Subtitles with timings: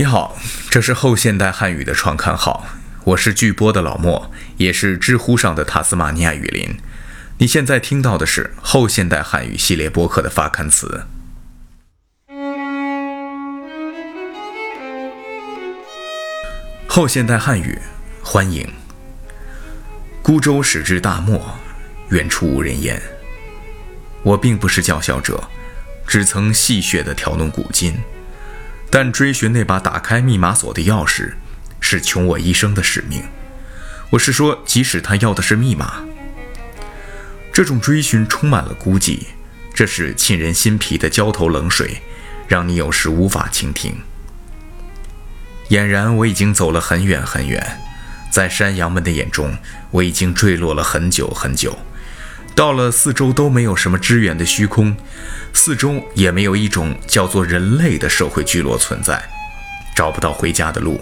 [0.00, 0.34] 你好，
[0.70, 2.64] 这是后现代汉语的创刊号，
[3.04, 6.74] 我是巨播的老莫，也是知乎上的塔斯马尼亚雨林。
[7.36, 11.04] 你现在听到的是后现代汉语系列播客的发刊词。
[16.86, 17.78] 后现代汉语，
[18.22, 18.66] 欢迎。
[20.22, 21.58] 孤舟驶至大漠，
[22.08, 22.98] 远处无人烟。
[24.22, 25.44] 我并不是叫嚣者，
[26.06, 27.92] 只曾戏谑地调弄古今。
[28.90, 31.34] 但追寻那把打开密码锁的钥匙，
[31.80, 33.22] 是穷我一生的使命。
[34.10, 36.04] 我是说，即使他要的是密码，
[37.52, 39.20] 这种追寻充满了孤寂，
[39.72, 42.02] 这是沁人心脾的浇头冷水，
[42.48, 43.94] 让你有时无法倾听。
[45.68, 47.80] 俨然我已经走了很远很远，
[48.32, 49.56] 在山羊们的眼中，
[49.92, 51.78] 我已经坠落了很久很久。
[52.60, 54.94] 到了四周都没有什么支援的虚空，
[55.54, 59.18] 四周也没有一种叫做人类的社会聚落存在，
[59.96, 61.00] 找不到回家的路，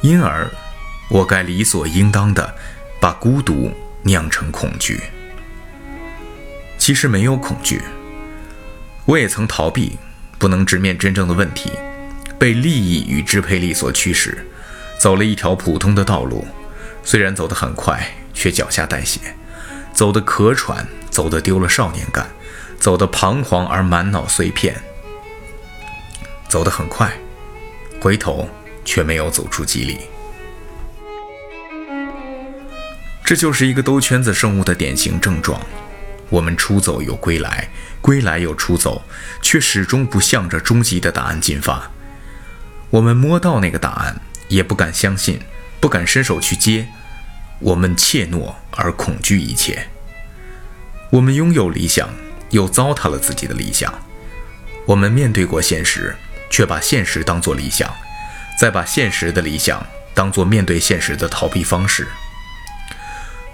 [0.00, 0.50] 因而，
[1.10, 2.54] 我该理所应当的
[2.98, 4.98] 把孤独酿成恐惧。
[6.78, 7.82] 其实没有恐惧，
[9.04, 9.98] 我也曾逃避，
[10.38, 11.70] 不能直面真正的问题，
[12.38, 14.38] 被利益与支配力所驱使，
[14.98, 16.46] 走了一条普通的道路，
[17.04, 19.20] 虽然走得很快，却脚下带血。
[19.92, 22.28] 走得咳喘，走得丢了少年感，
[22.78, 24.80] 走得彷徨而满脑碎片，
[26.48, 27.12] 走得很快，
[28.00, 28.48] 回头
[28.84, 29.98] 却没有走出几里。
[33.24, 35.60] 这就是一个兜圈子生物的典型症状。
[36.30, 37.68] 我们出走又归来，
[38.00, 39.02] 归来又出走，
[39.42, 41.90] 却始终不向着终极的答案进发。
[42.90, 45.40] 我们摸到那个答案，也不敢相信，
[45.80, 46.88] 不敢伸手去接。
[47.60, 49.88] 我们怯懦而恐惧一切。
[51.10, 52.08] 我们拥有理想，
[52.50, 53.92] 又糟蹋了自己的理想。
[54.86, 56.14] 我们面对过现实，
[56.48, 57.92] 却把现实当作理想，
[58.60, 59.84] 再把现实的理想
[60.14, 62.06] 当作面对现实的逃避方式。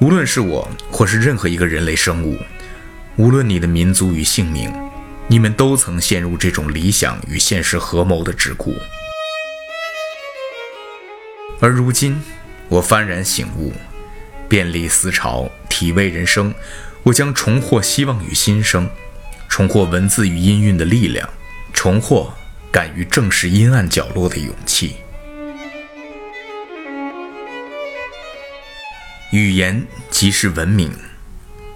[0.00, 2.38] 无论是我，或是任何一个人类生物，
[3.16, 4.72] 无论你的民族与姓名，
[5.26, 8.74] 你们都曾陷入这种理想与现实合谋的桎梏。
[11.60, 12.22] 而如今，
[12.68, 13.72] 我幡然醒悟。
[14.48, 16.54] 遍历思潮，体味人生，
[17.02, 18.88] 我将重获希望与新生，
[19.48, 21.28] 重获文字与音韵的力量，
[21.72, 22.32] 重获
[22.72, 24.96] 敢于正视阴暗角落的勇气。
[29.30, 30.90] 语言即是文明，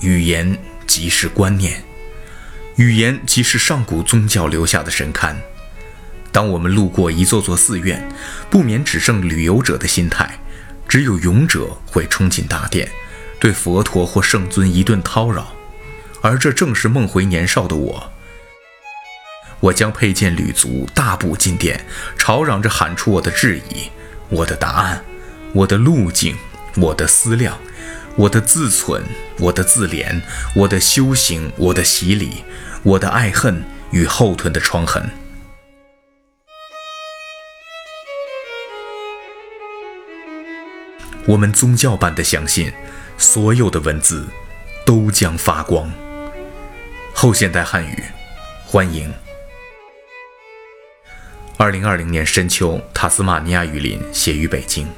[0.00, 0.56] 语言
[0.86, 1.82] 即是观念，
[2.76, 5.34] 语言即是上古宗教留下的神龛。
[6.30, 8.08] 当我们路过一座座寺院，
[8.48, 10.38] 不免只剩旅游者的心态。
[10.90, 12.90] 只有勇者会冲进大殿，
[13.38, 15.54] 对佛陀或圣尊一顿叨扰，
[16.20, 18.12] 而这正是梦回年少的我。
[19.60, 21.86] 我将佩剑履足，大步进殿，
[22.18, 23.88] 吵嚷着喊出我的质疑、
[24.30, 25.04] 我的答案、
[25.52, 26.36] 我的路径、
[26.74, 27.56] 我的思量、
[28.16, 29.04] 我的自存、
[29.38, 30.20] 我的自怜、
[30.56, 32.42] 我的修行、我的洗礼、
[32.82, 33.62] 我的爱恨
[33.92, 35.08] 与后臀的创痕。
[41.26, 42.72] 我们宗教般的相信，
[43.18, 44.26] 所有的文字
[44.84, 45.90] 都将发光。
[47.12, 48.02] 后现代汉语，
[48.64, 49.12] 欢迎。
[51.56, 54.88] 二零二零年深秋，塔斯马尼亚雨林写于北京。